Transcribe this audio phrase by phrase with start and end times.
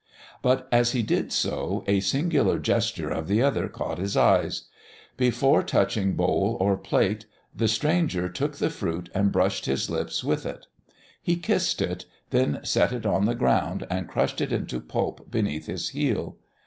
[0.41, 4.63] But as he did so a singular gesture of the other caught his eyes.
[5.15, 10.43] Before touching bowl or plate, the stranger took the fruit and brushed his lips with
[10.43, 10.65] it.
[11.21, 15.67] He kissed it, then set it on the ground and crushed it into pulp beneath
[15.67, 16.37] his heel.